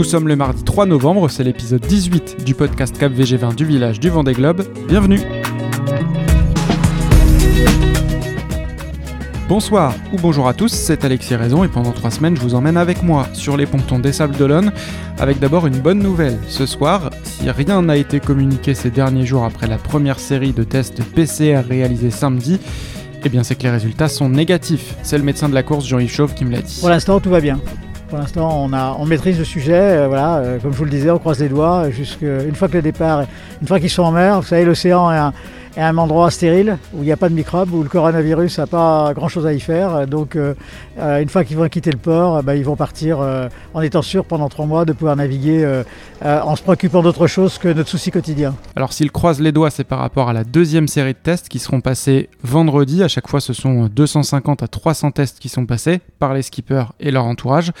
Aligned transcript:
Nous 0.00 0.04
sommes 0.04 0.28
le 0.28 0.34
mardi 0.34 0.64
3 0.64 0.86
novembre, 0.86 1.28
c'est 1.28 1.44
l'épisode 1.44 1.82
18 1.82 2.42
du 2.42 2.54
podcast 2.54 2.96
Cap 2.96 3.12
VG20 3.12 3.54
du 3.54 3.66
village 3.66 4.00
du 4.00 4.08
Vendée 4.08 4.32
Globe. 4.32 4.62
Bienvenue 4.88 5.20
Bonsoir 9.46 9.94
ou 10.10 10.16
bonjour 10.16 10.48
à 10.48 10.54
tous, 10.54 10.72
c'est 10.72 11.04
Alexis 11.04 11.34
Raison 11.34 11.64
et 11.64 11.68
pendant 11.68 11.92
trois 11.92 12.10
semaines 12.10 12.34
je 12.34 12.40
vous 12.40 12.54
emmène 12.54 12.78
avec 12.78 13.02
moi 13.02 13.26
sur 13.34 13.58
les 13.58 13.66
pontons 13.66 13.98
des 13.98 14.14
Sables 14.14 14.38
d'Olonne 14.38 14.72
avec 15.18 15.38
d'abord 15.38 15.66
une 15.66 15.78
bonne 15.78 15.98
nouvelle. 15.98 16.38
Ce 16.48 16.64
soir, 16.64 17.10
si 17.22 17.50
rien 17.50 17.82
n'a 17.82 17.98
été 17.98 18.20
communiqué 18.20 18.72
ces 18.72 18.90
derniers 18.90 19.26
jours 19.26 19.44
après 19.44 19.66
la 19.66 19.76
première 19.76 20.18
série 20.18 20.54
de 20.54 20.64
tests 20.64 21.04
PCR 21.14 21.60
réalisés 21.68 22.10
samedi, 22.10 22.58
eh 23.22 23.28
bien 23.28 23.42
c'est 23.42 23.54
que 23.54 23.64
les 23.64 23.70
résultats 23.70 24.08
sont 24.08 24.30
négatifs. 24.30 24.94
C'est 25.02 25.18
le 25.18 25.24
médecin 25.24 25.50
de 25.50 25.54
la 25.54 25.62
course 25.62 25.86
Jean-Yves 25.86 26.10
Chauve 26.10 26.32
qui 26.32 26.46
me 26.46 26.52
l'a 26.52 26.62
dit. 26.62 26.78
Pour 26.80 26.88
l'instant 26.88 27.20
tout 27.20 27.28
va 27.28 27.42
bien. 27.42 27.60
Pour 28.10 28.18
l'instant, 28.18 28.64
on, 28.64 28.72
on 28.72 29.06
maîtrise 29.06 29.38
le 29.38 29.44
sujet. 29.44 29.72
euh, 29.72 30.08
voilà, 30.08 30.38
euh, 30.38 30.58
comme 30.58 30.72
je 30.72 30.78
vous 30.78 30.84
le 30.84 30.90
disais, 30.90 31.10
on 31.10 31.20
croise 31.20 31.38
les 31.38 31.48
doigts. 31.48 31.90
Jusqu'à 31.90 32.42
une 32.42 32.56
fois 32.56 32.66
que 32.66 32.74
le 32.74 32.82
départ, 32.82 33.24
une 33.62 33.68
fois 33.68 33.78
qu'ils 33.78 33.88
sont 33.88 34.02
en 34.02 34.10
mer, 34.10 34.40
vous 34.40 34.46
savez, 34.46 34.64
l'océan 34.64 35.12
est 35.12 35.16
un, 35.16 35.32
est 35.76 35.80
un 35.80 35.96
endroit 35.98 36.30
stérile 36.30 36.78
où 36.94 37.02
il 37.02 37.04
n'y 37.04 37.12
a 37.12 37.16
pas 37.16 37.28
de 37.28 37.34
microbes, 37.34 37.72
où 37.72 37.82
le 37.82 37.88
coronavirus 37.88 38.58
n'a 38.58 38.66
pas 38.66 39.12
grand-chose 39.14 39.46
à 39.46 39.52
y 39.52 39.60
faire. 39.60 40.06
Donc, 40.06 40.36
euh, 40.36 40.54
euh, 40.98 41.20
une 41.20 41.28
fois 41.28 41.44
qu'ils 41.44 41.56
vont 41.56 41.68
quitter 41.68 41.90
le 41.90 41.98
port, 41.98 42.36
euh, 42.36 42.42
bah, 42.42 42.56
ils 42.56 42.64
vont 42.64 42.76
partir 42.76 43.20
en 43.74 43.80
étant 43.80 44.02
sûrs 44.02 44.24
pendant 44.24 44.48
trois 44.48 44.66
mois 44.66 44.84
de 44.84 44.92
pouvoir 44.92 45.16
naviguer 45.16 45.82
en 46.22 46.56
se 46.56 46.62
préoccupant 46.62 47.02
d'autre 47.02 47.26
chose 47.26 47.58
que 47.58 47.68
notre 47.68 47.88
souci 47.88 48.10
quotidien. 48.10 48.54
Alors 48.76 48.92
s'il 48.92 49.10
croise 49.10 49.40
les 49.40 49.52
doigts, 49.52 49.70
c'est 49.70 49.84
par 49.84 49.98
rapport 49.98 50.28
à 50.28 50.32
la 50.32 50.44
deuxième 50.44 50.88
série 50.88 51.12
de 51.12 51.18
tests 51.18 51.48
qui 51.48 51.58
seront 51.58 51.80
passés 51.80 52.28
vendredi. 52.42 53.02
À 53.02 53.08
chaque 53.08 53.28
fois, 53.28 53.40
ce 53.40 53.52
sont 53.52 53.86
250 53.86 54.62
à 54.62 54.68
300 54.68 55.12
tests 55.12 55.38
qui 55.38 55.48
sont 55.48 55.66
passés 55.66 56.00
par 56.18 56.34
les 56.34 56.42
skippers 56.42 56.92
et 56.98 57.10
leur 57.10 57.24
entourage. 57.24 57.72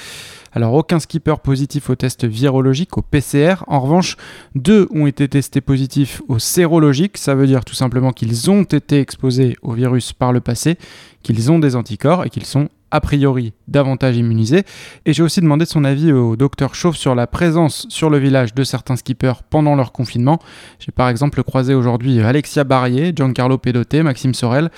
Alors 0.52 0.74
aucun 0.74 0.98
skipper 0.98 1.36
positif 1.42 1.90
au 1.90 1.94
test 1.94 2.24
virologique, 2.24 2.98
au 2.98 3.02
PCR. 3.02 3.64
En 3.68 3.80
revanche, 3.80 4.16
deux 4.54 4.88
ont 4.90 5.06
été 5.06 5.28
testés 5.28 5.60
positifs 5.60 6.22
au 6.28 6.38
sérologique. 6.38 7.18
Ça 7.18 7.34
veut 7.34 7.46
dire 7.46 7.64
tout 7.64 7.74
simplement 7.74 8.12
qu'ils 8.12 8.50
ont 8.50 8.64
été 8.64 9.00
exposés 9.00 9.56
au 9.62 9.72
virus 9.72 10.12
par 10.12 10.32
le 10.32 10.40
passé, 10.40 10.76
qu'ils 11.22 11.52
ont 11.52 11.58
des 11.58 11.76
anticorps 11.76 12.24
et 12.24 12.30
qu'ils 12.30 12.46
sont 12.46 12.68
a 12.90 13.00
priori 13.00 13.52
davantage 13.68 14.16
immunisés. 14.16 14.64
Et 15.06 15.12
j'ai 15.12 15.22
aussi 15.22 15.40
demandé 15.40 15.64
son 15.64 15.84
avis 15.84 16.12
au 16.12 16.36
docteur 16.36 16.74
Chauve 16.74 16.96
sur 16.96 17.14
la 17.14 17.26
présence 17.26 17.86
sur 17.88 18.10
le 18.10 18.18
village 18.18 18.54
de 18.54 18.64
certains 18.64 18.96
skippers 18.96 19.44
pendant 19.48 19.76
leur 19.76 19.92
confinement. 19.92 20.40
J'ai 20.78 20.92
par 20.92 21.08
exemple 21.08 21.42
croisé 21.44 21.74
aujourd'hui 21.74 22.20
Alexia 22.20 22.64
Barrier, 22.64 23.12
Giancarlo 23.14 23.58
Pedoté, 23.58 24.02
Maxime 24.02 24.34
Sorel. 24.34 24.70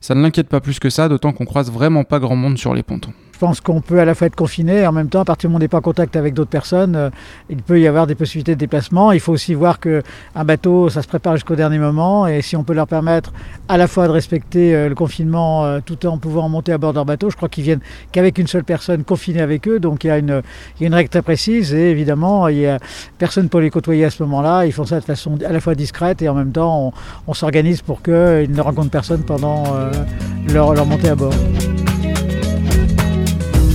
Ça 0.00 0.14
ne 0.14 0.22
l'inquiète 0.22 0.48
pas 0.48 0.60
plus 0.60 0.78
que 0.78 0.90
ça, 0.90 1.08
d'autant 1.08 1.32
qu'on 1.32 1.46
croise 1.46 1.70
vraiment 1.72 2.04
pas 2.04 2.18
grand 2.18 2.36
monde 2.36 2.58
sur 2.58 2.74
les 2.74 2.82
pontons. 2.82 3.12
Pense 3.44 3.60
qu'on 3.60 3.82
peut 3.82 4.00
à 4.00 4.06
la 4.06 4.14
fois 4.14 4.26
être 4.26 4.36
confiné 4.36 4.78
et 4.78 4.86
en 4.86 4.92
même 4.92 5.10
temps, 5.10 5.20
à 5.20 5.24
partir 5.26 5.50
du 5.50 5.52
moment 5.52 5.56
où 5.56 5.60
on 5.60 5.64
n'est 5.64 5.68
pas 5.68 5.76
en 5.76 5.82
contact 5.82 6.16
avec 6.16 6.32
d'autres 6.32 6.48
personnes, 6.48 6.96
euh, 6.96 7.10
il 7.50 7.58
peut 7.58 7.78
y 7.78 7.86
avoir 7.86 8.06
des 8.06 8.14
possibilités 8.14 8.54
de 8.54 8.58
déplacement. 8.58 9.12
Il 9.12 9.20
faut 9.20 9.34
aussi 9.34 9.52
voir 9.52 9.80
qu'un 9.80 10.00
bateau, 10.46 10.88
ça 10.88 11.02
se 11.02 11.08
prépare 11.08 11.34
jusqu'au 11.34 11.54
dernier 11.54 11.78
moment 11.78 12.26
et 12.26 12.40
si 12.40 12.56
on 12.56 12.64
peut 12.64 12.72
leur 12.72 12.86
permettre 12.86 13.34
à 13.68 13.76
la 13.76 13.86
fois 13.86 14.06
de 14.06 14.12
respecter 14.12 14.74
euh, 14.74 14.88
le 14.88 14.94
confinement 14.94 15.66
euh, 15.66 15.80
tout 15.84 16.06
en 16.06 16.16
pouvant 16.16 16.48
monter 16.48 16.72
à 16.72 16.78
bord 16.78 16.92
de 16.92 16.96
leur 16.96 17.04
bateau, 17.04 17.28
je 17.28 17.36
crois 17.36 17.50
qu'ils 17.50 17.64
viennent 17.64 17.82
qu'avec 18.12 18.38
une 18.38 18.46
seule 18.46 18.64
personne 18.64 19.04
confinée 19.04 19.42
avec 19.42 19.68
eux. 19.68 19.78
Donc 19.78 20.04
il 20.04 20.06
y 20.06 20.10
a 20.10 20.16
une, 20.16 20.42
règle 20.80 21.10
très 21.10 21.20
précise 21.20 21.74
et 21.74 21.90
évidemment, 21.90 22.48
il 22.48 22.60
y 22.60 22.66
a 22.66 22.78
personne 23.18 23.50
pour 23.50 23.60
les 23.60 23.68
côtoyer 23.68 24.06
à 24.06 24.10
ce 24.10 24.22
moment-là. 24.22 24.64
Ils 24.64 24.72
font 24.72 24.86
ça 24.86 25.00
de 25.00 25.04
façon 25.04 25.36
à 25.46 25.52
la 25.52 25.60
fois 25.60 25.74
discrète 25.74 26.22
et 26.22 26.30
en 26.30 26.34
même 26.34 26.52
temps, 26.52 26.94
on, 27.26 27.34
s'organise 27.34 27.82
pour 27.82 28.00
qu'ils 28.00 28.14
ne 28.50 28.60
rencontrent 28.62 28.88
personne 28.88 29.22
pendant 29.22 29.64
leur 30.48 30.86
montée 30.86 31.10
à 31.10 31.14
bord. 31.14 31.34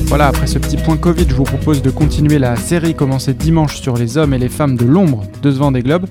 Voilà, 0.10 0.26
après 0.26 0.48
ce 0.48 0.58
petit 0.58 0.78
point 0.78 0.98
Covid, 0.98 1.28
je 1.30 1.36
vous 1.36 1.44
propose 1.44 1.84
de 1.84 1.92
continuer 1.92 2.40
la 2.40 2.56
série 2.56 2.96
commencée 2.96 3.36
dimanche 3.36 3.80
sur 3.80 3.96
les 3.96 4.18
hommes 4.18 4.34
et 4.34 4.40
les 4.40 4.50
femmes 4.50 4.76
de 4.76 4.84
l'ombre 4.84 5.24
de 5.44 5.52
ce 5.52 5.58
Vendée 5.60 5.84
Globe. 5.84 6.08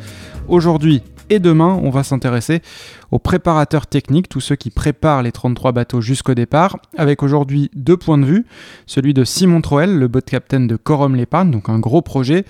Aujourd'hui 0.46 1.02
et 1.30 1.40
demain, 1.40 1.80
on 1.82 1.90
va 1.90 2.04
s'intéresser 2.04 2.62
aux 3.10 3.18
préparateurs 3.18 3.88
techniques, 3.88 4.28
tous 4.28 4.40
ceux 4.40 4.54
qui 4.54 4.70
préparent 4.70 5.22
les 5.22 5.32
33 5.32 5.72
bateaux 5.72 6.00
jusqu'au 6.00 6.34
départ, 6.34 6.78
avec 6.96 7.24
aujourd'hui 7.24 7.72
deux 7.74 7.96
points 7.96 8.18
de 8.18 8.24
vue, 8.24 8.46
celui 8.86 9.14
de 9.14 9.24
Simon 9.24 9.60
Troel, 9.62 9.98
le 9.98 10.06
boat 10.06 10.20
captain 10.20 10.60
de 10.60 10.76
Corum 10.76 11.16
l'épargne, 11.16 11.50
donc 11.50 11.68
un 11.68 11.80
gros 11.80 12.00
projet, 12.00 12.44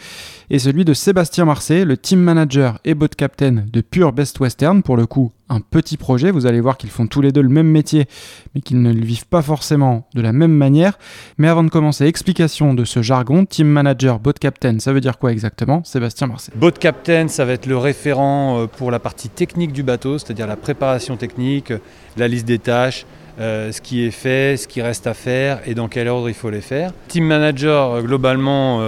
et 0.50 0.58
celui 0.58 0.84
de 0.84 0.92
Sébastien 0.92 1.46
Marcet, 1.46 1.86
le 1.86 1.96
team 1.96 2.20
manager 2.20 2.78
et 2.84 2.92
boat 2.92 3.08
captain 3.08 3.64
de 3.72 3.80
Pure 3.80 4.12
Best 4.12 4.38
Western, 4.38 4.82
pour 4.82 4.98
le 4.98 5.06
coup 5.06 5.32
un 5.48 5.60
petit 5.60 5.96
projet, 5.96 6.30
vous 6.30 6.46
allez 6.46 6.60
voir 6.60 6.76
qu'ils 6.76 6.90
font 6.90 7.06
tous 7.06 7.20
les 7.20 7.32
deux 7.32 7.40
le 7.40 7.48
même 7.48 7.68
métier, 7.68 8.06
mais 8.54 8.60
qu'ils 8.60 8.82
ne 8.82 8.92
le 8.92 9.04
vivent 9.04 9.26
pas 9.26 9.42
forcément 9.42 10.08
de 10.14 10.20
la 10.20 10.32
même 10.32 10.52
manière. 10.52 10.98
Mais 11.38 11.48
avant 11.48 11.64
de 11.64 11.70
commencer, 11.70 12.04
explication 12.06 12.74
de 12.74 12.84
ce 12.84 13.02
jargon, 13.02 13.44
team 13.44 13.66
manager, 13.68 14.18
boat 14.20 14.34
captain, 14.34 14.78
ça 14.78 14.92
veut 14.92 15.00
dire 15.00 15.18
quoi 15.18 15.32
exactement? 15.32 15.82
Sébastien 15.84 16.26
Marcet. 16.26 16.52
Boat 16.54 16.72
captain, 16.72 17.28
ça 17.28 17.44
va 17.44 17.52
être 17.52 17.66
le 17.66 17.76
référent 17.76 18.60
euh, 18.60 18.66
pour 18.66 18.90
la 18.90 18.98
partie 18.98 19.28
technique 19.28 19.72
du 19.72 19.82
bateau, 19.82 20.18
c'est-à-dire 20.18 20.46
la 20.46 20.56
préparation 20.56 21.16
technique, 21.16 21.72
la 22.16 22.28
liste 22.28 22.46
des 22.46 22.58
tâches, 22.58 23.06
euh, 23.40 23.72
ce 23.72 23.80
qui 23.80 24.04
est 24.04 24.10
fait, 24.10 24.56
ce 24.56 24.68
qui 24.68 24.82
reste 24.82 25.06
à 25.06 25.14
faire 25.14 25.60
et 25.66 25.74
dans 25.74 25.88
quel 25.88 26.08
ordre 26.08 26.28
il 26.28 26.34
faut 26.34 26.50
les 26.50 26.60
faire. 26.60 26.92
Team 27.08 27.24
manager, 27.24 27.92
euh, 27.92 28.02
globalement, 28.02 28.82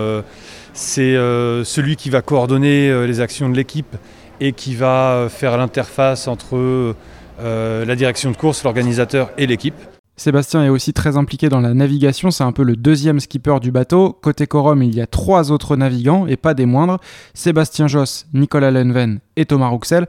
c'est 0.73 1.15
celui 1.15 1.97
qui 1.97 2.11
va 2.11 2.23
coordonner 2.23 3.07
les 3.07 3.21
actions 3.21 3.49
de 3.49 3.57
l'équipe 3.57 3.97
et 4.41 4.53
qui 4.53 4.75
va 4.75 5.13
euh, 5.13 5.29
faire 5.29 5.57
l'interface 5.57 6.27
entre 6.27 6.57
euh, 6.57 7.85
la 7.85 7.95
direction 7.95 8.31
de 8.31 8.37
course, 8.37 8.65
l'organisateur 8.65 9.31
et 9.39 9.47
l'équipe. 9.47 9.75
Sébastien 10.21 10.63
est 10.63 10.69
aussi 10.69 10.93
très 10.93 11.17
impliqué 11.17 11.49
dans 11.49 11.63
la 11.63 11.73
navigation, 11.73 12.31
c'est 12.31 12.45
un 12.45 12.53
peu 12.53 12.63
le 12.63 12.77
deuxième 12.77 13.21
skipper 13.21 13.59
du 13.59 13.71
bateau. 13.71 14.13
Côté 14.21 14.47
Corum, 14.47 14.83
il 14.83 14.95
y 14.95 15.01
a 15.01 15.07
trois 15.07 15.51
autres 15.51 15.77
navigants, 15.77 16.27
et 16.27 16.37
pas 16.37 16.53
des 16.53 16.67
moindres, 16.67 16.99
Sébastien 17.33 17.89
Josse, 17.89 18.27
Nicolas 18.35 18.71
Lenven 18.71 19.21
et 19.37 19.47
Thomas 19.47 19.69
Rouxel. 19.69 20.07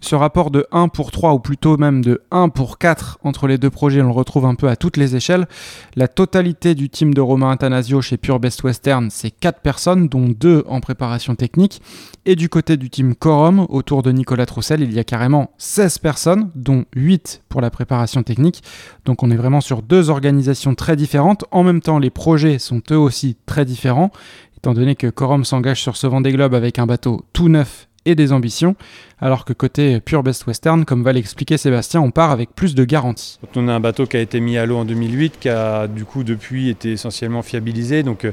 Ce 0.00 0.14
rapport 0.14 0.50
de 0.50 0.66
1 0.70 0.88
pour 0.88 1.10
3, 1.10 1.32
ou 1.32 1.38
plutôt 1.38 1.78
même 1.78 2.04
de 2.04 2.20
1 2.30 2.50
pour 2.50 2.76
4 2.76 3.20
entre 3.24 3.46
les 3.46 3.56
deux 3.56 3.70
projets, 3.70 4.02
on 4.02 4.08
le 4.08 4.10
retrouve 4.10 4.44
un 4.44 4.54
peu 4.54 4.68
à 4.68 4.76
toutes 4.76 4.98
les 4.98 5.16
échelles. 5.16 5.46
La 5.96 6.08
totalité 6.08 6.74
du 6.74 6.90
team 6.90 7.14
de 7.14 7.22
Romain 7.22 7.50
Athanasio 7.50 8.02
chez 8.02 8.18
Pure 8.18 8.40
Best 8.40 8.64
Western, 8.64 9.08
c'est 9.10 9.30
4 9.30 9.60
personnes, 9.60 10.08
dont 10.08 10.28
2 10.28 10.64
en 10.68 10.80
préparation 10.80 11.36
technique. 11.36 11.80
Et 12.26 12.36
du 12.36 12.50
côté 12.50 12.76
du 12.76 12.90
team 12.90 13.14
Corum, 13.14 13.64
autour 13.70 14.02
de 14.02 14.12
Nicolas 14.12 14.44
Troussel, 14.44 14.82
il 14.82 14.92
y 14.92 14.98
a 14.98 15.04
carrément 15.04 15.52
16 15.56 15.96
personnes, 15.98 16.50
dont 16.54 16.84
8 16.94 17.44
pour 17.48 17.62
la 17.62 17.70
préparation 17.70 18.22
technique. 18.22 18.62
Donc 19.06 19.22
on 19.22 19.30
est 19.30 19.36
vraiment 19.36 19.53
sur 19.60 19.82
deux 19.82 20.10
organisations 20.10 20.74
très 20.74 20.96
différentes. 20.96 21.44
En 21.50 21.62
même 21.62 21.80
temps, 21.80 21.98
les 21.98 22.10
projets 22.10 22.58
sont 22.58 22.82
eux 22.90 22.98
aussi 22.98 23.36
très 23.46 23.64
différents, 23.64 24.10
étant 24.56 24.74
donné 24.74 24.94
que 24.94 25.06
Corum 25.08 25.44
s'engage 25.44 25.80
sur 25.82 25.96
ce 25.96 26.06
Vendée 26.06 26.32
Globe 26.32 26.54
avec 26.54 26.78
un 26.78 26.86
bateau 26.86 27.24
tout 27.32 27.48
neuf 27.48 27.88
et 28.06 28.14
des 28.14 28.32
ambitions, 28.32 28.76
alors 29.18 29.46
que 29.46 29.54
côté 29.54 29.98
Pure 30.00 30.22
Best 30.22 30.46
Western, 30.46 30.84
comme 30.84 31.02
va 31.02 31.12
l'expliquer 31.14 31.56
Sébastien, 31.56 32.02
on 32.02 32.10
part 32.10 32.30
avec 32.30 32.54
plus 32.54 32.74
de 32.74 32.84
garanties. 32.84 33.38
On 33.56 33.66
a 33.68 33.72
un 33.72 33.80
bateau 33.80 34.06
qui 34.06 34.18
a 34.18 34.20
été 34.20 34.40
mis 34.40 34.58
à 34.58 34.66
l'eau 34.66 34.76
en 34.76 34.84
2008, 34.84 35.38
qui 35.40 35.48
a 35.48 35.86
du 35.88 36.04
coup 36.04 36.22
depuis 36.22 36.68
été 36.68 36.92
essentiellement 36.92 37.40
fiabilisé, 37.40 38.02
donc 38.02 38.26
euh, 38.26 38.32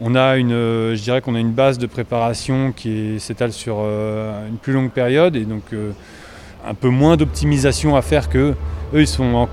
on 0.00 0.14
a 0.14 0.36
une, 0.36 0.52
euh, 0.52 0.94
je 0.94 1.02
dirais 1.02 1.20
qu'on 1.22 1.34
a 1.34 1.40
une 1.40 1.50
base 1.52 1.78
de 1.78 1.86
préparation 1.86 2.70
qui 2.70 3.18
s'étale 3.18 3.52
sur 3.52 3.78
euh, 3.80 4.48
une 4.48 4.58
plus 4.58 4.72
longue 4.72 4.90
période 4.92 5.34
et 5.34 5.44
donc 5.44 5.62
un 6.66 6.74
peu 6.74 6.88
moins 6.88 7.16
d'optimisation 7.16 7.96
à 7.96 8.02
faire 8.02 8.28
que 8.28 8.54
eux 8.94 9.00
ils 9.00 9.06
sont 9.08 9.24
en- 9.34 9.48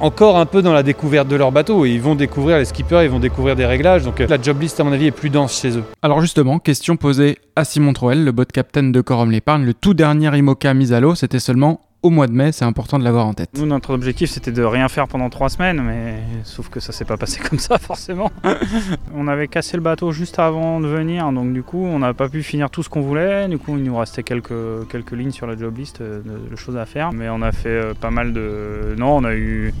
encore 0.00 0.38
un 0.38 0.46
peu 0.46 0.62
dans 0.62 0.72
la 0.72 0.82
découverte 0.82 1.28
de 1.28 1.36
leur 1.36 1.52
bateau 1.52 1.84
ils 1.84 2.00
vont 2.00 2.14
découvrir 2.14 2.58
les 2.58 2.64
skippers, 2.64 3.04
ils 3.04 3.10
vont 3.10 3.18
découvrir 3.18 3.56
des 3.56 3.66
réglages 3.66 4.04
donc 4.04 4.20
euh, 4.20 4.26
la 4.28 4.40
job 4.40 4.60
list 4.60 4.80
à 4.80 4.84
mon 4.84 4.92
avis 4.92 5.06
est 5.06 5.10
plus 5.10 5.30
dense 5.30 5.60
chez 5.60 5.76
eux. 5.76 5.84
Alors 6.02 6.20
justement, 6.20 6.58
question 6.58 6.96
posée 6.96 7.38
à 7.56 7.64
Simon 7.64 7.92
Troel, 7.92 8.24
le 8.24 8.32
boat 8.32 8.46
captain 8.46 8.84
de 8.84 9.00
Corum 9.00 9.30
l'épargne. 9.30 9.64
Le 9.64 9.74
tout 9.74 9.94
dernier 9.94 10.36
IMOCA 10.36 10.74
mis 10.74 10.92
à 10.92 11.00
l'eau, 11.00 11.14
c'était 11.14 11.38
seulement 11.38 11.80
au 12.02 12.10
mois 12.10 12.26
de 12.26 12.32
mai, 12.32 12.52
c'est 12.52 12.64
important 12.64 12.98
de 12.98 13.04
l'avoir 13.04 13.26
en 13.26 13.34
tête. 13.34 13.50
Nous, 13.54 13.66
notre 13.66 13.92
objectif, 13.92 14.30
c'était 14.30 14.52
de 14.52 14.62
rien 14.62 14.88
faire 14.88 15.06
pendant 15.06 15.28
trois 15.28 15.50
semaines, 15.50 15.82
mais 15.82 16.14
sauf 16.44 16.68
que 16.68 16.80
ça 16.80 16.92
s'est 16.92 17.04
pas 17.04 17.16
passé 17.16 17.40
comme 17.48 17.58
ça, 17.58 17.78
forcément. 17.78 18.30
on 19.14 19.28
avait 19.28 19.48
cassé 19.48 19.76
le 19.76 19.82
bateau 19.82 20.12
juste 20.12 20.38
avant 20.38 20.80
de 20.80 20.86
venir, 20.86 21.30
donc 21.32 21.52
du 21.52 21.62
coup, 21.62 21.84
on 21.84 21.98
n'a 21.98 22.14
pas 22.14 22.28
pu 22.28 22.42
finir 22.42 22.70
tout 22.70 22.82
ce 22.82 22.88
qu'on 22.88 23.02
voulait. 23.02 23.48
Du 23.48 23.58
coup, 23.58 23.76
il 23.76 23.84
nous 23.84 23.96
restait 23.96 24.22
quelques, 24.22 24.88
quelques 24.88 25.12
lignes 25.12 25.30
sur 25.30 25.46
la 25.46 25.56
job 25.56 25.76
list 25.76 26.00
euh, 26.00 26.22
de, 26.22 26.56
choses 26.56 26.76
à 26.76 26.86
faire. 26.86 27.12
Mais 27.12 27.28
on 27.28 27.42
a 27.42 27.52
fait 27.52 27.68
euh, 27.68 27.94
pas 27.94 28.10
mal 28.10 28.32
de. 28.32 28.94
Non, 28.98 29.16
on 29.16 29.24
a 29.24 29.34
eu. 29.34 29.74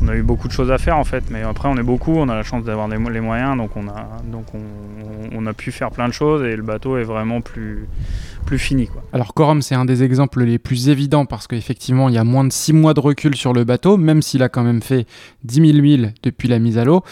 On 0.00 0.08
a 0.08 0.14
eu 0.14 0.22
beaucoup 0.22 0.46
de 0.46 0.52
choses 0.52 0.70
à 0.70 0.78
faire 0.78 0.96
en 0.96 1.02
fait, 1.02 1.24
mais 1.28 1.42
après 1.42 1.68
on 1.68 1.76
est 1.76 1.82
beaucoup, 1.82 2.12
on 2.12 2.28
a 2.28 2.36
la 2.36 2.44
chance 2.44 2.62
d'avoir 2.62 2.86
les 2.86 3.20
moyens, 3.20 3.56
donc 3.56 3.76
on 3.76 3.88
a, 3.88 4.06
donc 4.30 4.44
on, 4.54 4.60
on 5.32 5.46
a 5.46 5.52
pu 5.52 5.72
faire 5.72 5.90
plein 5.90 6.06
de 6.06 6.12
choses 6.12 6.44
et 6.44 6.54
le 6.54 6.62
bateau 6.62 6.98
est 6.98 7.02
vraiment 7.02 7.40
plus, 7.40 7.88
plus 8.48 8.58
fini. 8.58 8.86
Quoi. 8.86 9.02
Alors 9.12 9.34
Corum, 9.34 9.60
c'est 9.60 9.74
un 9.74 9.84
des 9.84 10.02
exemples 10.02 10.42
les 10.42 10.58
plus 10.58 10.88
évidents 10.88 11.26
parce 11.26 11.46
qu'effectivement, 11.46 12.08
il 12.08 12.14
y 12.14 12.18
a 12.18 12.24
moins 12.24 12.44
de 12.44 12.52
6 12.52 12.72
mois 12.72 12.94
de 12.94 13.00
recul 13.00 13.36
sur 13.36 13.52
le 13.52 13.64
bateau, 13.64 13.98
même 13.98 14.22
s'il 14.22 14.42
a 14.42 14.48
quand 14.48 14.62
même 14.62 14.80
fait 14.80 15.06
10 15.44 15.72
000 15.72 15.82
milles 15.82 16.14
depuis 16.22 16.48
la 16.48 16.58
mise 16.58 16.78
à 16.78 16.84
l'eau. 16.86 17.02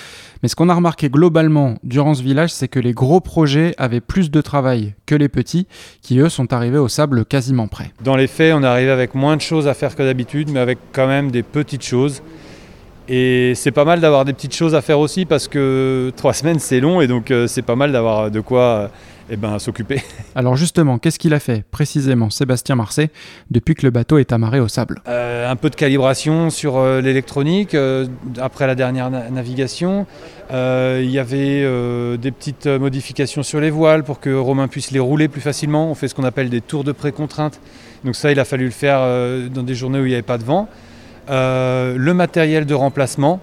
Mais 0.42 0.48
ce 0.48 0.56
qu'on 0.56 0.70
a 0.70 0.74
remarqué 0.74 1.10
globalement 1.10 1.74
durant 1.82 2.14
ce 2.14 2.22
village, 2.22 2.54
c'est 2.54 2.68
que 2.68 2.80
les 2.80 2.94
gros 2.94 3.20
projets 3.20 3.74
avaient 3.76 4.00
plus 4.00 4.30
de 4.30 4.40
travail 4.40 4.94
que 5.04 5.14
les 5.14 5.28
petits, 5.28 5.66
qui 6.00 6.18
eux 6.20 6.30
sont 6.30 6.54
arrivés 6.54 6.78
au 6.78 6.88
sable 6.88 7.26
quasiment 7.26 7.68
prêts. 7.68 7.92
Dans 8.02 8.16
les 8.16 8.28
faits, 8.28 8.54
on 8.54 8.62
est 8.62 8.66
arrivé 8.66 8.90
avec 8.90 9.14
moins 9.14 9.36
de 9.36 9.42
choses 9.42 9.68
à 9.68 9.74
faire 9.74 9.94
que 9.94 10.02
d'habitude, 10.02 10.48
mais 10.50 10.60
avec 10.60 10.78
quand 10.94 11.06
même 11.06 11.30
des 11.30 11.42
petites 11.42 11.84
choses. 11.84 12.22
Et 13.10 13.52
c'est 13.56 13.72
pas 13.72 13.84
mal 13.84 14.00
d'avoir 14.00 14.24
des 14.24 14.32
petites 14.32 14.54
choses 14.54 14.74
à 14.74 14.80
faire 14.80 15.00
aussi 15.00 15.26
parce 15.26 15.48
que 15.48 16.10
trois 16.16 16.32
semaines 16.32 16.60
c'est 16.60 16.80
long 16.80 17.02
et 17.02 17.06
donc 17.06 17.30
c'est 17.46 17.62
pas 17.62 17.76
mal 17.76 17.92
d'avoir 17.92 18.30
de 18.30 18.40
quoi 18.40 18.90
eh 19.28 19.36
ben, 19.36 19.58
s'occuper. 19.58 20.02
Alors 20.34 20.56
justement, 20.56 20.98
qu'est-ce 20.98 21.18
qu'il 21.18 21.34
a 21.34 21.40
fait 21.40 21.64
précisément 21.70 22.30
Sébastien 22.30 22.76
Marseille 22.76 23.08
depuis 23.50 23.74
que 23.74 23.84
le 23.84 23.90
bateau 23.90 24.18
est 24.18 24.32
amarré 24.32 24.60
au 24.60 24.68
sable? 24.68 25.00
Euh, 25.08 25.50
Un 25.50 25.56
peu 25.56 25.70
de 25.70 25.74
calibration 25.74 26.50
sur 26.50 26.76
euh, 26.76 27.00
l'électronique 27.00 27.74
euh, 27.74 28.06
après 28.40 28.66
la 28.66 28.74
dernière 28.74 29.10
navigation. 29.10 30.06
Il 30.50 31.10
y 31.10 31.18
avait 31.18 31.62
des 32.18 32.30
petites 32.30 32.66
modifications 32.66 33.42
sur 33.42 33.60
les 33.60 33.70
voiles 33.70 34.04
pour 34.04 34.20
que 34.20 34.32
Romain 34.32 34.68
puisse 34.68 34.92
les 34.92 35.00
rouler 35.00 35.26
plus 35.26 35.40
facilement. 35.40 35.90
On 35.90 35.96
fait 35.96 36.06
ce 36.06 36.14
qu'on 36.14 36.22
appelle 36.22 36.50
des 36.50 36.60
tours 36.60 36.84
de 36.84 36.92
pré-contrainte. 36.92 37.60
Donc 38.04 38.14
ça, 38.14 38.30
il 38.30 38.38
a 38.38 38.44
fallu 38.44 38.66
le 38.66 38.70
faire 38.70 39.00
dans 39.50 39.64
des 39.64 39.74
journées 39.74 39.98
où 39.98 40.04
il 40.04 40.10
n'y 40.10 40.14
avait 40.14 40.22
pas 40.22 40.38
de 40.38 40.44
vent. 40.44 40.68
le 41.28 42.12
matériel 42.12 42.64
de 42.64 42.74
remplacement, 42.74 43.40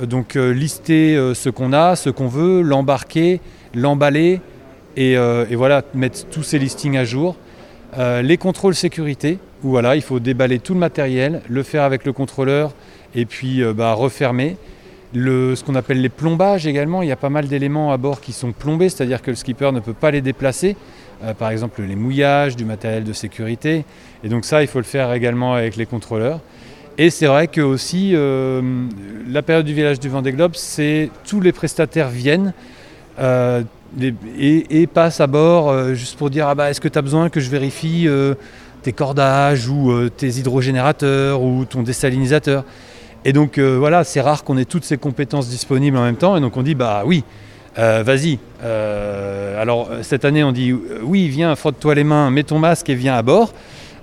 donc 0.00 0.34
lister 0.36 1.16
ce 1.34 1.48
qu'on 1.48 1.72
a, 1.72 1.96
ce 1.96 2.08
qu'on 2.08 2.28
veut, 2.28 2.62
l'embarquer, 2.62 3.40
l'emballer, 3.74 4.40
euh, 4.98 5.46
et, 5.50 5.56
voilà, 5.56 5.82
mettre 5.94 6.26
tous 6.26 6.42
ces 6.42 6.58
listings 6.58 6.96
à 6.96 7.04
jour. 7.04 7.36
Euh, 7.98 8.22
les 8.22 8.36
contrôles 8.36 8.74
sécurité, 8.74 9.38
où 9.62 9.70
voilà, 9.70 9.96
il 9.96 10.02
faut 10.02 10.20
déballer 10.20 10.58
tout 10.58 10.74
le 10.74 10.80
matériel, 10.80 11.42
le 11.48 11.62
faire 11.62 11.82
avec 11.82 12.04
le 12.04 12.12
contrôleur 12.12 12.72
et 13.14 13.24
puis 13.24 13.62
euh, 13.62 13.72
bah, 13.72 13.92
refermer. 13.92 14.56
ce 15.14 15.62
qu'on 15.62 15.76
appelle 15.76 16.00
les 16.00 16.08
plombages 16.08 16.66
également, 16.66 17.02
il 17.02 17.08
y 17.08 17.12
a 17.12 17.16
pas 17.16 17.30
mal 17.30 17.46
d'éléments 17.46 17.92
à 17.92 17.96
bord 17.96 18.20
qui 18.20 18.32
sont 18.32 18.52
plombés, 18.52 18.88
c'est-à-dire 18.88 19.22
que 19.22 19.30
le 19.30 19.36
skipper 19.36 19.70
ne 19.72 19.80
peut 19.80 19.92
pas 19.92 20.10
les 20.10 20.20
déplacer. 20.20 20.76
par 21.38 21.50
exemple 21.50 21.82
les 21.82 21.94
mouillages, 21.94 22.56
du 22.56 22.64
matériel 22.64 23.04
de 23.04 23.12
sécurité. 23.12 23.84
Et 24.24 24.28
donc 24.28 24.44
ça, 24.44 24.62
il 24.62 24.66
faut 24.66 24.80
le 24.80 24.84
faire 24.84 25.12
également 25.12 25.54
avec 25.54 25.76
les 25.76 25.86
contrôleurs. 25.86 26.40
Et 26.98 27.10
c'est 27.10 27.26
vrai 27.26 27.46
que 27.46 27.60
aussi, 27.60 28.12
la 28.12 29.42
période 29.42 29.66
du 29.66 29.74
village 29.74 30.00
du 30.00 30.08
Vendée 30.08 30.32
Globe, 30.32 30.52
c'est 30.54 31.10
tous 31.24 31.40
les 31.40 31.52
prestataires 31.52 32.08
viennent 32.08 32.52
et, 34.38 34.86
passe 34.86 35.20
à 35.20 35.26
bord 35.26 35.68
euh, 35.68 35.94
juste 35.94 36.18
pour 36.18 36.30
dire 36.30 36.48
ah 36.48 36.54
bah, 36.54 36.70
est-ce 36.70 36.80
que 36.80 36.88
tu 36.88 36.98
as 36.98 37.02
besoin 37.02 37.28
que 37.28 37.40
je 37.40 37.50
vérifie 37.50 38.04
euh, 38.06 38.34
tes 38.82 38.92
cordages 38.92 39.68
ou 39.68 39.90
euh, 39.90 40.10
tes 40.10 40.28
hydrogénérateurs 40.28 41.42
ou 41.42 41.64
ton 41.64 41.82
désalinisateur? 41.82 42.64
Et 43.24 43.32
donc 43.32 43.58
voilà, 43.58 44.04
c'est 44.04 44.20
rare 44.20 44.44
qu'on 44.44 44.58
ait 44.58 44.66
toutes 44.66 44.84
ces 44.84 44.98
compétences 44.98 45.48
disponibles 45.48 45.96
en 45.96 46.02
même 46.02 46.16
temps. 46.16 46.36
Et 46.36 46.40
donc 46.40 46.58
on 46.58 46.62
dit 46.62 46.74
bah 46.74 47.04
oui, 47.06 47.24
vas-y. 47.74 48.38
alors 48.62 49.88
cette 50.02 50.26
année 50.26 50.44
on 50.44 50.52
dit 50.52 50.74
oui, 51.02 51.28
viens, 51.28 51.56
frotte-toi 51.56 51.94
les 51.94 52.04
mains, 52.04 52.30
mets 52.30 52.42
ton 52.42 52.58
masque 52.58 52.90
et 52.90 52.94
viens 52.94 53.14
à 53.14 53.22
bord. 53.22 53.54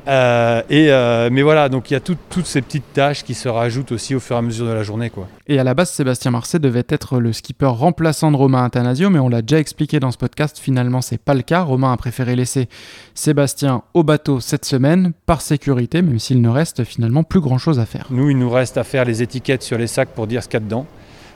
Euh, 0.07 0.61
et, 0.69 0.91
euh, 0.91 1.29
mais 1.31 1.41
voilà, 1.41 1.69
donc 1.69 1.91
il 1.91 1.93
y 1.93 1.97
a 1.97 1.99
toutes 1.99 2.45
ces 2.45 2.61
petites 2.61 2.93
tâches 2.93 3.23
qui 3.23 3.33
se 3.33 3.47
rajoutent 3.47 3.91
aussi 3.91 4.15
au 4.15 4.19
fur 4.19 4.35
et 4.35 4.39
à 4.39 4.41
mesure 4.41 4.65
de 4.65 4.71
la 4.71 4.83
journée. 4.83 5.09
Quoi. 5.09 5.27
Et 5.47 5.59
à 5.59 5.63
la 5.63 5.73
base, 5.73 5.91
Sébastien 5.91 6.31
Marseille 6.31 6.59
devait 6.59 6.85
être 6.89 7.19
le 7.19 7.33
skipper 7.33 7.67
remplaçant 7.67 8.31
de 8.31 8.37
Romain 8.37 8.63
Athanasio, 8.63 9.09
mais 9.09 9.19
on 9.19 9.29
l'a 9.29 9.41
déjà 9.41 9.59
expliqué 9.59 9.99
dans 9.99 10.11
ce 10.11 10.17
podcast, 10.17 10.59
finalement 10.59 11.01
c'est 11.01 11.19
pas 11.19 11.33
le 11.33 11.41
cas. 11.41 11.61
Romain 11.61 11.91
a 11.91 11.97
préféré 11.97 12.35
laisser 12.35 12.67
Sébastien 13.13 13.83
au 13.93 14.03
bateau 14.03 14.39
cette 14.39 14.65
semaine, 14.65 15.13
par 15.25 15.41
sécurité, 15.41 16.01
même 16.01 16.19
s'il 16.19 16.41
ne 16.41 16.49
reste 16.49 16.83
finalement 16.83 17.23
plus 17.23 17.41
grand 17.41 17.57
chose 17.57 17.79
à 17.79 17.85
faire. 17.85 18.07
Nous, 18.09 18.29
il 18.29 18.37
nous 18.37 18.49
reste 18.49 18.77
à 18.77 18.83
faire 18.83 19.05
les 19.05 19.21
étiquettes 19.21 19.63
sur 19.63 19.77
les 19.77 19.87
sacs 19.87 20.09
pour 20.09 20.27
dire 20.27 20.43
ce 20.43 20.47
qu'il 20.47 20.59
y 20.59 20.63
a 20.63 20.65
dedans 20.65 20.85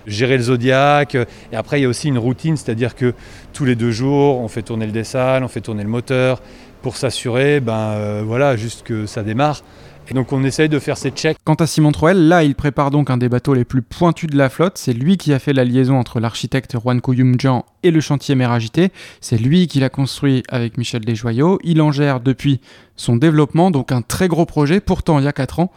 gérer 0.08 0.38
le 0.38 0.44
zodiaque. 0.44 1.16
Et 1.52 1.56
après, 1.56 1.80
il 1.80 1.84
y 1.84 1.86
a 1.86 1.90
aussi 1.90 2.08
une 2.08 2.18
routine, 2.18 2.58
c'est-à-dire 2.58 2.96
que 2.96 3.14
tous 3.54 3.66
les 3.66 3.76
deux 3.76 3.92
jours, 3.92 4.40
on 4.40 4.48
fait 4.48 4.62
tourner 4.62 4.86
le 4.86 4.92
dessal, 4.92 5.44
on 5.44 5.48
fait 5.48 5.62
tourner 5.62 5.84
le 5.84 5.90
moteur, 5.90 6.42
pour 6.86 6.98
s'assurer, 6.98 7.62
ben 7.62 7.94
euh, 7.96 8.22
voilà, 8.24 8.56
juste 8.56 8.84
que 8.84 9.08
ça 9.08 9.24
démarre. 9.24 9.64
Et 10.08 10.14
donc 10.14 10.32
on 10.32 10.44
essaye 10.44 10.70
de 10.70 10.78
faire 10.78 11.00
ces 11.00 11.10
checks. 11.10 11.36
Quant 11.44 11.56
à 11.56 11.66
Simon 11.66 11.92
Troel, 11.92 12.28
là 12.28 12.44
il 12.44 12.54
prépare 12.54 12.92
donc 12.92 13.10
un 13.10 13.18
des 13.18 13.28
bateaux 13.28 13.56
les 13.56 13.66
plus 13.66 13.82
pointus 13.82 14.30
de 14.30 14.38
la 14.38 14.50
flotte. 14.50 14.78
C'est 14.78 14.94
lui 14.94 15.18
qui 15.18 15.34
a 15.34 15.40
fait 15.40 15.52
la 15.52 15.64
liaison 15.64 15.98
entre 15.98 16.20
l'architecte 16.20 16.78
Juan 16.80 17.02
Koyumjan 17.02 17.66
et 17.86 17.92
le 17.92 18.02
chantier 18.02 18.36
Méragité. 18.36 18.92
C'est 19.22 19.38
lui 19.38 19.68
qui 19.68 19.80
l'a 19.80 19.90
construit 19.90 20.44
avec 20.50 20.78
Michel 20.78 21.06
Desjoyaux. 21.06 21.60
Il 21.64 21.82
en 21.82 21.92
gère 21.92 22.20
depuis 22.20 22.60
son 22.98 23.16
développement, 23.16 23.72
donc 23.72 23.92
un 23.92 24.02
très 24.02 24.28
gros 24.28 24.46
projet. 24.46 24.80
Pourtant, 24.80 25.20
il 25.20 25.26
y 25.26 25.28
a 25.28 25.34
4 25.34 25.60
ans, 25.60 25.72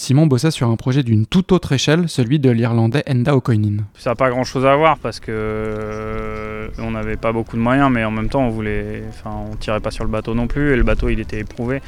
Simon 0.00 0.26
bossait 0.26 0.50
sur 0.50 0.70
un 0.70 0.76
projet 0.76 1.02
d'une 1.02 1.26
toute 1.26 1.52
autre 1.52 1.72
échelle, 1.72 2.08
celui 2.08 2.38
de 2.38 2.48
l'Irlandais 2.48 3.02
Enda 3.06 3.36
O'Coinin. 3.36 3.84
Ça 3.98 4.10
n'a 4.10 4.16
pas 4.16 4.30
grand 4.30 4.44
chose 4.44 4.64
à 4.64 4.74
voir 4.74 4.98
parce 4.98 5.20
que 5.20 5.30
euh, 5.30 6.68
on 6.78 6.92
n'avait 6.92 7.18
pas 7.18 7.32
beaucoup 7.32 7.56
de 7.56 7.60
moyens, 7.60 7.90
mais 7.92 8.02
en 8.04 8.10
même 8.10 8.30
temps 8.30 8.42
on 8.42 8.48
voulait, 8.48 9.02
enfin 9.10 9.30
on 9.52 9.56
tirait 9.56 9.80
pas 9.80 9.90
sur 9.90 10.04
le 10.04 10.10
bateau 10.10 10.34
non 10.34 10.46
plus 10.46 10.72
et 10.72 10.76
le 10.76 10.84
bateau 10.84 11.10
il 11.10 11.20
était 11.20 11.40
éprouvé. 11.40 11.82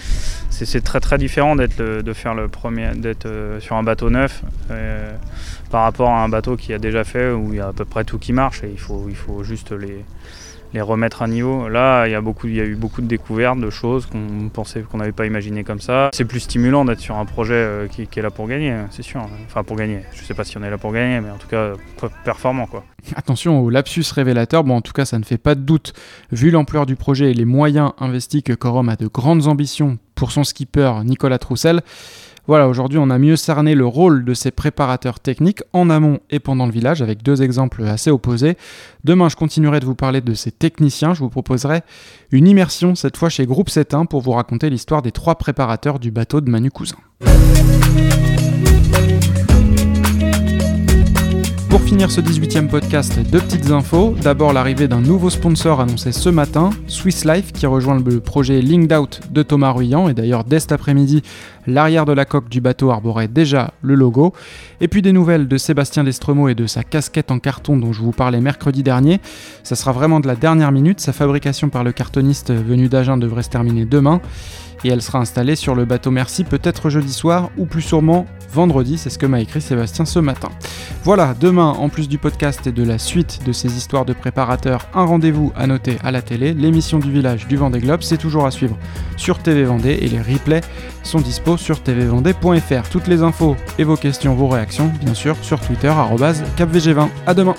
C'est 0.51 0.85
très 0.85 1.01
très 1.01 1.17
différent 1.17 1.57
d'être 1.57 1.83
de 1.83 2.13
faire 2.13 2.35
le 2.35 2.49
premier, 2.49 2.91
d'être 2.95 3.25
euh, 3.25 3.61
sur 3.61 3.77
un 3.77 3.83
bateau 3.83 4.11
neuf 4.11 4.43
euh, 4.71 5.13
par 5.73 5.85
rapport 5.85 6.11
à 6.11 6.23
un 6.23 6.29
bateau 6.29 6.57
qui 6.57 6.75
a 6.75 6.79
déjà 6.79 7.03
fait 7.03 7.33
où 7.33 7.49
il 7.55 7.57
y 7.57 7.61
a 7.61 7.69
à 7.69 7.73
peu 7.73 7.87
près 7.87 8.05
tout 8.05 8.19
qui 8.19 8.35
marche 8.35 8.63
et 8.63 8.71
il 8.71 8.79
faut, 8.79 9.43
juste 9.43 9.73
les 9.73 10.05
remettre 10.83 11.23
à 11.23 11.29
niveau. 11.29 11.67
Là, 11.69 12.07
il 12.07 12.13
y, 12.13 12.15
a 12.15 12.65
eu 12.65 12.77
beaucoup 12.77 13.01
de 13.01 13.07
découvertes, 13.07 13.59
de 13.59 13.71
choses 13.71 14.05
qu'on 14.05 14.51
pensait 14.53 14.83
qu'on 14.83 14.99
n'avait 14.99 15.13
pas 15.13 15.25
imaginé 15.25 15.65
comme 15.65 15.81
ça. 15.81 16.11
C'est 16.13 16.27
plus 16.27 16.41
stimulant 16.41 16.85
d'être 16.85 17.01
sur 17.01 17.17
un 17.17 17.25
projet 17.25 17.55
euh, 17.55 17.89
qui, 17.89 18.03
est 18.03 18.23
là 18.23 18.31
pour 18.31 18.47
gagner, 18.49 18.77
c'est 18.91 19.03
sûr. 19.03 19.27
Enfin, 19.47 19.65
pour 19.65 19.77
gagner. 19.77 20.01
Je 20.13 20.23
sais 20.23 20.35
pas 20.35 20.45
si 20.45 20.59
on 20.59 20.63
est 20.63 20.71
là 20.71 20.77
pour 20.77 20.93
gagner, 20.93 21.21
mais 21.23 21.31
en 21.31 21.39
tout 21.39 21.49
cas, 21.49 21.73
performant, 22.23 22.67
quoi. 22.67 22.85
Attention 23.17 23.61
au 23.61 23.71
lapsus 23.71 24.05
révélateur. 24.15 24.65
Bon, 24.65 24.77
en 24.77 24.83
tout 24.83 24.93
cas, 24.93 25.07
ça 25.07 25.19
ne 25.19 25.25
fait 25.25 25.39
pas 25.39 25.55
de 25.55 25.61
doute. 25.63 25.95
Vu 26.31 26.51
l'ampleur 26.51 26.85
du 26.85 26.97
projet 26.97 27.31
et 27.31 27.35
les 27.35 27.47
moyens 27.47 27.93
investis 27.99 28.43
que 28.43 28.53
Corom 28.53 28.91
a 28.91 28.97
de 28.97 29.07
grandes 29.07 29.47
ambitions 29.47 29.99
pour 30.15 30.33
son 30.33 30.45
skipper 30.45 30.93
Nicolas 31.05 31.39
Troussel, 31.39 31.81
voilà, 32.47 32.69
aujourd'hui 32.69 32.99
on 32.99 33.11
a 33.11 33.19
mieux 33.19 33.37
cerné 33.37 33.75
le 33.75 33.87
rôle 33.87 34.25
de 34.25 34.35
ces 34.35 34.51
préparateurs 34.51 35.21
techniques 35.21 35.63
en 35.73 35.91
amont 35.91 36.19
et 36.31 36.41
pendant 36.41 36.67
le 36.67 36.73
village 36.73 37.01
avec 37.01 37.23
deux 37.23 37.43
exemples 37.43 37.85
assez 37.85 38.11
opposés. 38.11 38.57
Demain 39.05 39.29
je 39.29 39.37
continuerai 39.37 39.81
de 39.81 39.87
vous 39.87 39.95
parler 39.95 40.21
de 40.21 40.35
ces 40.35 40.51
techniciens, 40.51 41.15
je 41.15 41.21
vous 41.21 41.31
proposerai 41.31 41.83
une 42.33 42.49
immersion 42.49 42.95
cette 42.95 43.17
fois 43.17 43.29
chez 43.29 43.47
Groupe 43.47 43.69
7.1 43.69 44.07
pour 44.07 44.23
vous 44.23 44.33
raconter 44.33 44.71
l'histoire 44.71 45.03
des 45.03 45.13
trois 45.13 45.37
préparateurs 45.37 45.99
du 45.99 46.11
bateau 46.11 46.41
de 46.41 46.51
Manu 46.51 46.71
Cousin. 46.71 46.97
Pour 51.73 51.81
finir 51.81 52.11
ce 52.11 52.21
18e 52.21 52.69
podcast, 52.69 53.19
deux 53.31 53.41
petites 53.41 53.71
infos. 53.71 54.15
D'abord 54.21 54.53
l'arrivée 54.53 54.89
d'un 54.89 55.01
nouveau 55.01 55.31
sponsor 55.31 55.81
annoncé 55.81 56.13
ce 56.13 56.29
matin, 56.29 56.69
Swiss 56.87 57.25
Life, 57.25 57.51
qui 57.51 57.65
rejoint 57.65 57.99
le 57.99 58.21
projet 58.21 58.61
Linked 58.61 58.93
Out 58.93 59.21
de 59.31 59.43
Thomas 59.43 59.71
Ruyant. 59.71 60.07
Et 60.11 60.13
d'ailleurs, 60.13 60.45
dès 60.45 60.61
cet 60.61 60.73
après-midi, 60.73 61.23
l'arrière 61.67 62.05
de 62.05 62.13
la 62.13 62.27
coque 62.27 62.51
du 62.51 62.61
bateau 62.61 62.91
arborait 62.91 63.27
déjà 63.27 63.73
le 63.81 63.95
logo. 63.95 64.35
Et 64.83 64.89
puis 64.89 65.01
des 65.01 65.13
nouvelles 65.13 65.49
de 65.49 65.57
Sébastien 65.57 66.05
Destremo 66.05 66.49
et 66.49 66.55
de 66.55 66.67
sa 66.67 66.85
casquette 66.85 67.31
en 67.31 67.39
carton 67.39 67.79
dont 67.79 67.95
je 67.95 68.03
vous 68.03 68.13
parlais 68.13 68.43
mercredi 68.43 68.83
dernier. 68.83 69.23
Ça 69.63 69.75
sera 69.75 69.93
vraiment 69.93 70.21
de 70.21 70.27
la 70.27 70.37
dernière 70.37 70.73
minute. 70.73 71.01
Sa 71.01 71.15
fabrication 71.15 71.71
par 71.71 71.85
le 71.85 71.93
cartoniste 71.93 72.53
venu 72.53 72.91
d'Agen 72.91 73.17
devrait 73.17 73.45
se 73.45 73.49
terminer 73.49 73.87
demain 73.87 74.21
et 74.85 74.89
elle 74.89 75.03
sera 75.03 75.19
installée 75.19 75.57
sur 75.57 75.75
le 75.75 75.85
bateau 75.85 76.11
Merci 76.11 76.45
peut-être 76.45 76.91
jeudi 76.91 77.13
soir 77.13 77.51
ou 77.57 77.67
plus 77.67 77.83
sûrement 77.83 78.27
vendredi, 78.53 78.99
c'est 78.99 79.11
ce 79.11 79.19
que 79.19 79.27
m'a 79.27 79.41
écrit 79.41 79.61
Sébastien 79.61 80.05
ce 80.05 80.19
matin. 80.19 80.51
Voilà, 81.05 81.35
demain, 81.39 81.71
en 81.71 81.89
plus 81.89 82.09
du 82.09 82.19
podcast 82.19 82.67
et 82.67 82.73
de 82.73 82.85
la 82.85 82.99
suite 82.99 83.41
de 83.47 83.53
ces 83.53 83.77
histoires 83.77 84.05
de 84.05 84.13
préparateurs, 84.13 84.87
un 84.95 85.05
rendez-vous 85.05 85.53
à 85.57 85.67
noter 85.67 85.97
à 86.05 86.11
la 86.11 86.23
télé, 86.23 86.53
l'émission 86.53 86.99
du 86.99 87.11
village 87.11 87.47
du 87.47 87.57
Vendée 87.57 87.81
Globe, 87.81 88.03
c'est 88.03 88.19
toujours 88.19 88.47
à 88.47 88.51
suivre 88.51 88.77
sur 89.17 89.39
TV 89.39 89.65
Vendée 89.65 89.99
et 90.01 90.09
les 90.09 90.21
replays 90.21 90.61
sont 91.03 91.21
dispo 91.21 91.57
sur 91.57 91.83
tvvendée.fr. 91.83 92.89
Toutes 92.91 93.07
les 93.07 93.23
infos 93.23 93.57
et 93.79 93.85
vos 93.85 93.97
questions, 93.97 94.35
vos 94.35 94.49
réactions, 94.49 94.93
bien 95.03 95.15
sûr, 95.15 95.37
sur 95.43 95.61
Twitter, 95.61 95.93
capvg20. 96.57 97.09
À 97.27 97.35
demain! 97.35 97.55